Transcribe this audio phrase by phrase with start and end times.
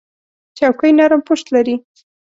[0.57, 1.75] چوکۍ نرم پُشت لري.